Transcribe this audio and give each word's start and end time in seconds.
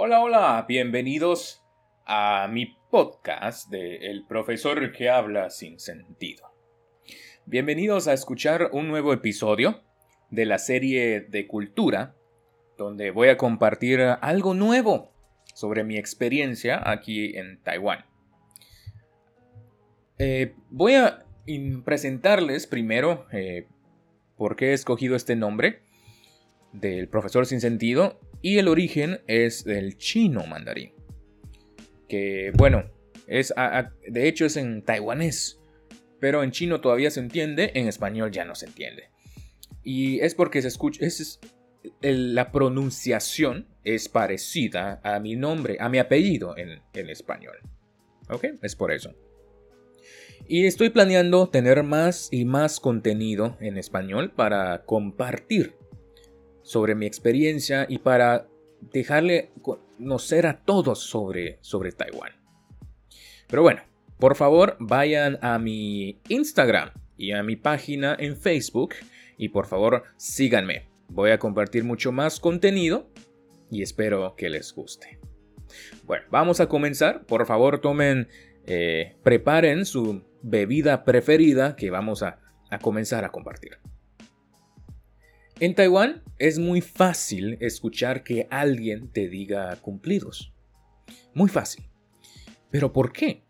Hola, 0.00 0.20
hola, 0.20 0.64
bienvenidos 0.68 1.60
a 2.06 2.46
mi 2.48 2.66
podcast 2.88 3.68
de 3.68 3.96
El 3.96 4.24
profesor 4.28 4.92
que 4.92 5.10
habla 5.10 5.50
sin 5.50 5.80
sentido. 5.80 6.52
Bienvenidos 7.46 8.06
a 8.06 8.12
escuchar 8.12 8.70
un 8.72 8.86
nuevo 8.86 9.12
episodio 9.12 9.82
de 10.30 10.46
la 10.46 10.58
serie 10.58 11.22
de 11.22 11.48
cultura, 11.48 12.14
donde 12.76 13.10
voy 13.10 13.26
a 13.26 13.36
compartir 13.36 14.00
algo 14.00 14.54
nuevo 14.54 15.10
sobre 15.52 15.82
mi 15.82 15.96
experiencia 15.96 16.80
aquí 16.88 17.36
en 17.36 17.60
Taiwán. 17.64 18.04
Eh, 20.18 20.54
voy 20.70 20.94
a 20.94 21.26
presentarles 21.84 22.68
primero 22.68 23.26
eh, 23.32 23.66
por 24.36 24.54
qué 24.54 24.66
he 24.66 24.74
escogido 24.74 25.16
este 25.16 25.34
nombre 25.34 25.82
del 26.72 27.08
profesor 27.08 27.46
sin 27.46 27.60
sentido 27.60 28.20
y 28.42 28.58
el 28.58 28.68
origen 28.68 29.20
es 29.26 29.64
del 29.64 29.96
chino 29.98 30.46
mandarín. 30.46 30.92
Que 32.08 32.52
bueno, 32.54 32.84
es 33.26 33.52
de 34.06 34.28
hecho 34.28 34.46
es 34.46 34.56
en 34.56 34.82
taiwanés, 34.82 35.60
pero 36.20 36.42
en 36.42 36.50
chino 36.50 36.80
todavía 36.80 37.10
se 37.10 37.20
entiende, 37.20 37.72
en 37.74 37.88
español 37.88 38.30
ya 38.30 38.44
no 38.44 38.54
se 38.54 38.66
entiende. 38.66 39.10
Y 39.82 40.20
es 40.20 40.34
porque 40.34 40.62
se 40.62 40.68
escucha, 40.68 41.04
es, 41.04 41.40
la 42.00 42.50
pronunciación 42.52 43.68
es 43.84 44.08
parecida 44.08 45.00
a 45.02 45.20
mi 45.20 45.36
nombre, 45.36 45.76
a 45.80 45.88
mi 45.88 45.98
apellido 45.98 46.56
en, 46.56 46.80
en 46.92 47.10
español. 47.10 47.58
¿Ok? 48.28 48.44
Es 48.62 48.76
por 48.76 48.92
eso. 48.92 49.14
Y 50.46 50.66
estoy 50.66 50.90
planeando 50.90 51.48
tener 51.48 51.82
más 51.82 52.28
y 52.30 52.44
más 52.44 52.80
contenido 52.80 53.56
en 53.60 53.76
español 53.76 54.32
para 54.32 54.84
compartir 54.84 55.77
sobre 56.68 56.94
mi 56.94 57.06
experiencia 57.06 57.86
y 57.88 57.96
para 57.96 58.46
dejarle 58.92 59.52
conocer 59.62 60.46
a 60.46 60.60
todos 60.66 60.98
sobre, 60.98 61.56
sobre 61.62 61.92
Taiwán. 61.92 62.32
Pero 63.46 63.62
bueno, 63.62 63.80
por 64.18 64.36
favor 64.36 64.76
vayan 64.78 65.38
a 65.40 65.58
mi 65.58 66.20
Instagram 66.28 66.90
y 67.16 67.32
a 67.32 67.42
mi 67.42 67.56
página 67.56 68.14
en 68.18 68.36
Facebook 68.36 68.96
y 69.38 69.48
por 69.48 69.66
favor 69.66 70.02
síganme. 70.18 70.90
Voy 71.08 71.30
a 71.30 71.38
compartir 71.38 71.84
mucho 71.84 72.12
más 72.12 72.38
contenido 72.38 73.08
y 73.70 73.80
espero 73.80 74.34
que 74.36 74.50
les 74.50 74.74
guste. 74.74 75.18
Bueno, 76.04 76.26
vamos 76.30 76.60
a 76.60 76.68
comenzar. 76.68 77.24
Por 77.24 77.46
favor 77.46 77.80
tomen, 77.80 78.28
eh, 78.66 79.16
preparen 79.22 79.86
su 79.86 80.22
bebida 80.42 81.04
preferida 81.04 81.76
que 81.76 81.88
vamos 81.88 82.22
a 82.22 82.38
comenzar 82.82 83.24
a 83.24 83.30
compartir. 83.30 83.78
En 85.60 85.74
Taiwán 85.74 86.22
es 86.38 86.60
muy 86.60 86.80
fácil 86.80 87.58
escuchar 87.60 88.22
que 88.22 88.46
alguien 88.48 89.10
te 89.10 89.28
diga 89.28 89.74
cumplidos. 89.80 90.52
Muy 91.34 91.48
fácil. 91.48 91.84
¿Pero 92.70 92.92
por 92.92 93.12
qué? 93.12 93.42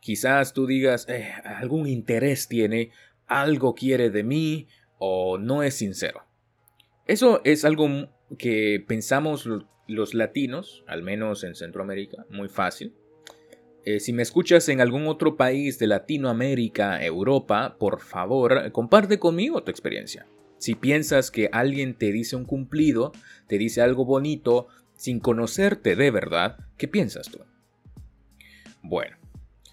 Quizás 0.00 0.52
tú 0.52 0.68
digas, 0.68 1.08
eh, 1.08 1.32
algún 1.44 1.88
interés 1.88 2.46
tiene, 2.46 2.92
algo 3.26 3.74
quiere 3.74 4.10
de 4.10 4.22
mí 4.22 4.68
o 4.98 5.36
no 5.36 5.64
es 5.64 5.74
sincero. 5.74 6.22
Eso 7.06 7.40
es 7.42 7.64
algo 7.64 7.88
que 8.38 8.84
pensamos 8.86 9.48
los 9.88 10.14
latinos, 10.14 10.84
al 10.86 11.02
menos 11.02 11.42
en 11.42 11.56
Centroamérica, 11.56 12.24
muy 12.30 12.48
fácil. 12.48 12.94
Eh, 13.84 13.98
si 13.98 14.12
me 14.12 14.22
escuchas 14.22 14.68
en 14.68 14.80
algún 14.80 15.08
otro 15.08 15.36
país 15.36 15.80
de 15.80 15.88
Latinoamérica, 15.88 17.04
Europa, 17.04 17.78
por 17.80 17.98
favor, 17.98 18.70
comparte 18.70 19.18
conmigo 19.18 19.64
tu 19.64 19.72
experiencia. 19.72 20.28
Si 20.62 20.76
piensas 20.76 21.32
que 21.32 21.48
alguien 21.50 21.92
te 21.92 22.12
dice 22.12 22.36
un 22.36 22.44
cumplido, 22.44 23.10
te 23.48 23.58
dice 23.58 23.82
algo 23.82 24.04
bonito, 24.04 24.68
sin 24.94 25.18
conocerte 25.18 25.96
de 25.96 26.12
verdad, 26.12 26.56
¿qué 26.76 26.86
piensas 26.86 27.28
tú? 27.28 27.40
Bueno, 28.80 29.16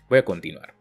voy 0.09 0.17
a 0.17 0.25
continuar. 0.25 0.73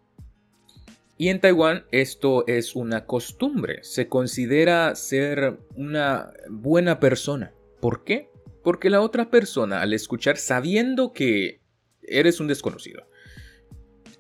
Y 1.19 1.29
en 1.29 1.43
Taiwán 1.43 1.85
esto 1.91 2.47
es 2.47 2.75
una 2.75 3.05
costumbre, 3.05 3.81
se 3.85 4.09
considera 4.09 4.95
ser 4.95 5.59
una 5.77 6.33
buena 6.49 7.01
persona. 7.01 7.53
¿Por 7.79 8.03
qué? 8.03 8.31
Porque 8.65 8.89
la 8.89 9.03
otra 9.03 9.29
persona 9.29 9.83
al 9.83 9.93
escuchar 9.93 10.39
sabiendo 10.39 11.13
que 11.13 11.61
eres 12.01 12.41
un 12.41 12.47
desconocido, 12.47 13.07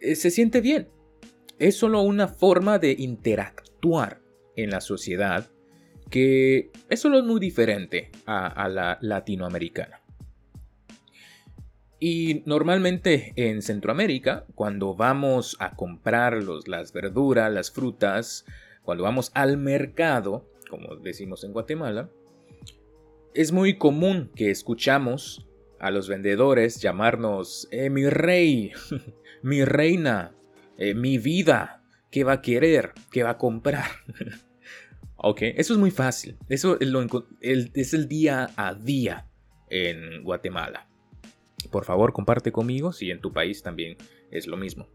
eh, 0.02 0.16
se 0.16 0.30
siente 0.30 0.60
bien. 0.60 0.90
Es 1.58 1.76
solo 1.76 2.02
una 2.02 2.28
forma 2.28 2.78
de 2.78 2.92
interactuar 2.92 4.20
en 4.54 4.68
la 4.68 4.82
sociedad 4.82 5.50
que 6.10 6.70
es 6.88 7.00
solo 7.00 7.22
muy 7.22 7.40
diferente 7.40 8.10
a, 8.26 8.68
la 8.68 8.98
latinoamericana. 9.00 10.00
Y 12.00 12.42
normalmente 12.46 13.32
en 13.36 13.60
Centroamérica, 13.60 14.46
cuando 14.54 14.94
vamos 14.94 15.56
a 15.58 15.74
comprar 15.74 16.42
las 16.66 16.92
verduras, 16.92 17.52
las 17.52 17.72
frutas, 17.72 18.44
cuando 18.82 19.04
vamos 19.04 19.32
al 19.34 19.56
mercado, 19.56 20.48
como 20.70 20.96
decimos 20.96 21.42
en 21.42 21.52
Guatemala, 21.52 22.08
es 23.34 23.52
muy 23.52 23.76
común 23.76 24.30
que 24.34 24.50
escuchamos 24.50 25.46
a 25.80 25.90
los 25.90 26.08
vendedores 26.08 26.80
llamarnos 26.80 27.68
eh, 27.70 27.90
mi 27.90 28.08
rey, 28.08 28.72
mi 29.42 29.64
reina, 29.64 30.34
eh, 30.76 30.94
mi 30.94 31.18
vida, 31.18 31.82
¿qué 32.10 32.24
va 32.24 32.34
a 32.34 32.42
querer? 32.42 32.92
¿Qué 33.10 33.22
va 33.24 33.30
a 33.30 33.38
comprar? 33.38 33.90
Ok, 35.20 35.42
eso 35.42 35.72
es 35.72 35.78
muy 35.80 35.90
fácil. 35.90 36.38
Eso 36.48 36.78
es 36.80 37.94
el 37.94 38.08
día 38.08 38.50
a 38.56 38.74
día 38.74 39.26
en 39.68 40.22
Guatemala. 40.22 40.88
Por 41.72 41.84
favor, 41.84 42.12
comparte 42.12 42.52
conmigo 42.52 42.92
si 42.92 43.10
en 43.10 43.20
tu 43.20 43.32
país 43.32 43.62
también 43.62 43.96
es 44.30 44.46
lo 44.46 44.56
mismo. 44.56 44.86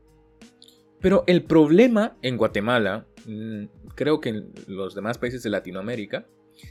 Pero 1.02 1.26
el 1.28 1.44
problema 1.44 2.18
en 2.22 2.38
Guatemala, 2.38 3.06
mm, 3.26 3.66
creo 3.96 4.22
que 4.22 4.30
en 4.30 4.54
los 4.68 4.96
demás 4.96 5.18
países 5.18 5.44
de 5.44 5.50
Latinoamérica, 5.50 6.26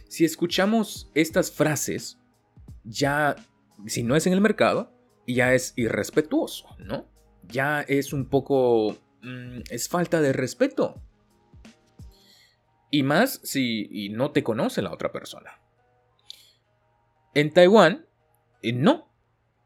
si 0.08 0.24
escuchamos 0.24 1.10
estas 1.14 1.52
frases, 1.52 2.18
ya, 2.84 3.36
si 3.86 4.02
no 4.02 4.16
es 4.16 4.26
en 4.26 4.32
el 4.32 4.40
mercado, 4.40 4.90
ya 5.26 5.52
es 5.52 5.74
irrespetuoso, 5.76 6.68
¿no? 6.78 7.06
Ya 7.48 7.82
es 7.82 8.14
un 8.14 8.30
poco... 8.30 8.96
Mm, 9.20 9.60
es 9.68 9.88
falta 9.90 10.22
de 10.22 10.32
respeto 10.32 11.02
y 12.92 13.02
más 13.02 13.40
si 13.42 14.10
no 14.10 14.30
te 14.30 14.44
conoce 14.44 14.82
la 14.82 14.92
otra 14.92 15.10
persona. 15.10 15.58
En 17.34 17.50
Taiwán, 17.50 18.06
eh, 18.62 18.72
no. 18.72 19.10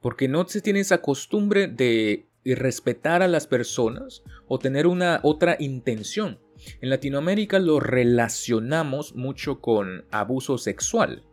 Porque 0.00 0.28
no 0.28 0.46
se 0.46 0.60
tiene 0.60 0.80
esa 0.80 1.02
costumbre 1.02 1.66
de 1.66 2.28
respetar 2.44 3.22
a 3.22 3.28
las 3.28 3.48
personas 3.48 4.22
o 4.46 4.60
tener 4.60 4.86
una 4.86 5.18
otra 5.24 5.56
intención. 5.58 6.38
En 6.80 6.90
Latinoamérica 6.90 7.58
lo 7.58 7.80
relacionamos 7.80 9.16
mucho 9.16 9.60
con 9.60 10.04
abuso 10.12 10.56
sexual. 10.56 11.24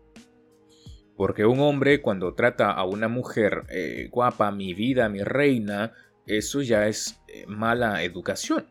Porque 1.16 1.46
un 1.46 1.60
hombre 1.60 2.02
cuando 2.02 2.34
trata 2.34 2.72
a 2.72 2.86
una 2.86 3.08
mujer 3.08 3.66
eh, 3.70 4.10
guapa, 4.12 4.52
mi 4.52 4.74
vida, 4.74 5.10
mi 5.10 5.22
reina, 5.22 5.94
eso 6.26 6.64
ya 6.64 6.88
es 6.88 7.22
eh, 7.28 7.46
mala 7.46 8.04
educación. 8.04 8.66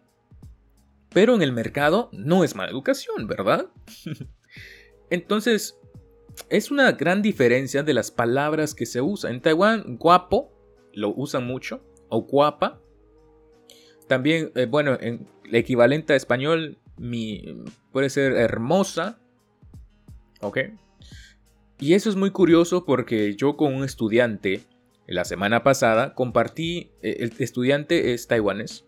Pero 1.13 1.35
en 1.35 1.43
el 1.43 1.53
mercado 1.53 2.09
no 2.13 2.45
es 2.45 2.55
mala 2.55 2.71
educación, 2.71 3.27
¿verdad? 3.27 3.67
Entonces, 5.11 5.79
es 6.49 6.71
una 6.71 6.93
gran 6.93 7.23
diferencia 7.23 7.83
de 7.83 7.95
las 7.95 8.11
palabras 8.11 8.75
que 8.75 8.87
se 8.87 9.01
usan. 9.01 9.35
En 9.35 9.41
Taiwán, 9.41 9.97
guapo 9.99 10.53
lo 10.95 11.13
usan 11.15 11.47
mucho, 11.47 11.83
o 12.09 12.23
guapa. 12.23 12.81
También, 14.09 14.53
eh, 14.55 14.67
bueno, 14.67 14.97
en 15.01 15.27
el 15.45 15.55
equivalente 15.55 16.13
a 16.13 16.17
español 16.17 16.79
mi, 16.97 17.63
puede 17.93 18.11
ser 18.11 18.33
hermosa. 18.33 19.19
¿Ok? 20.41 20.59
Y 21.79 21.95
eso 21.95 22.11
es 22.11 22.17
muy 22.17 22.31
curioso 22.31 22.85
porque 22.85 23.35
yo 23.35 23.57
con 23.57 23.75
un 23.75 23.85
estudiante 23.85 24.63
la 25.07 25.25
semana 25.25 25.63
pasada 25.63 26.15
compartí, 26.15 26.93
eh, 27.03 27.17
el 27.21 27.33
estudiante 27.39 28.13
es 28.15 28.29
taiwanés, 28.29 28.87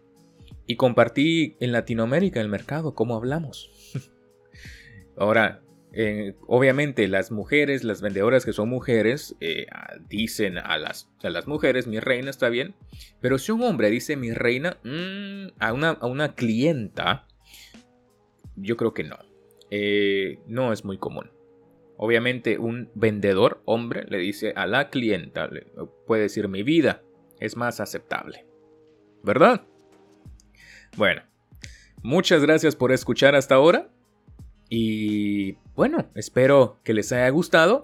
y 0.67 0.77
compartí 0.77 1.57
en 1.61 1.73
Latinoamérica 1.73 2.41
el 2.41 2.49
mercado, 2.49 2.95
cómo 2.95 3.17
hablamos. 3.17 3.71
Ahora, 5.17 5.65
obviamente 6.47 7.07
las 7.07 7.31
mujeres, 7.31 7.85
las 7.85 8.03
vendedoras 8.03 8.45
que 8.45 8.53
son 8.53 8.69
mujeres, 8.69 9.37
eh, 9.41 9.67
dicen 10.09 10.59
a 10.59 10.77
las, 10.79 11.11
a 11.23 11.31
las 11.31 11.47
mujeres, 11.47 11.87
mi 11.87 12.01
reina 12.01 12.31
está 12.31 12.49
bien, 12.49 12.75
pero 13.21 13.39
si 13.39 13.53
un 13.53 13.63
hombre 13.63 13.91
dice 13.91 14.17
mi 14.17 14.33
reina 14.33 14.79
mm, 14.83 15.61
a, 15.61 15.73
una, 15.73 15.91
a, 15.91 16.07
una, 16.07 16.35
clienta, 16.35 17.27
yo 18.57 18.77
creo 18.77 18.93
que 18.93 19.05
no. 19.05 19.19
Eh, 19.71 20.41
no 20.47 20.73
es 20.73 20.85
muy 20.85 20.99
común. 20.99 21.31
Obviamente 21.97 22.59
un 22.59 22.91
vendedor 22.95 23.63
hombre 23.65 24.05
le 24.09 24.19
dice 24.19 24.53
a 24.57 24.67
la 24.67 24.91
clienta, 24.91 25.49
puede 26.07 26.23
decir 26.23 26.49
mi 26.49 26.65
vida, 26.65 27.03
es 27.39 27.57
más 27.57 27.79
aceptable. 27.81 28.47
¿Verdad? 29.23 29.65
Bueno, 30.97 31.23
muchas 32.03 32.43
gracias 32.43 32.77
por 32.77 32.93
escuchar 32.93 33.35
hasta 33.35 33.57
ahora. 33.57 33.89
Y 34.69 35.53
bueno, 35.75 36.09
espero 36.15 36.79
que 36.85 36.95
les 36.95 37.13
haya 37.13 37.29
gustado. 37.31 37.83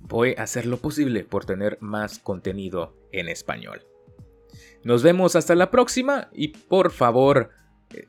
voy 0.00 0.34
a 0.38 0.42
hacer 0.42 0.66
lo 0.66 0.76
posible 0.78 1.24
por 1.24 1.44
tener 1.44 1.78
más 1.80 2.18
contenido 2.18 2.96
en 3.12 3.28
español. 3.28 3.82
Nos 4.84 5.02
vemos 5.02 5.34
hasta 5.34 5.56
la 5.56 5.70
próxima 5.70 6.28
y 6.32 6.48
por 6.48 6.92
favor 6.92 7.50
eh, 7.90 8.06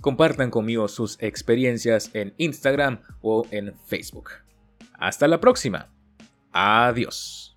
compartan 0.00 0.50
conmigo 0.50 0.88
sus 0.88 1.18
experiencias 1.20 2.10
en 2.14 2.32
Instagram 2.38 3.00
o 3.20 3.46
en 3.50 3.74
Facebook. 3.86 4.30
Hasta 4.94 5.28
la 5.28 5.38
próxima. 5.38 5.90
Adiós. 6.52 7.54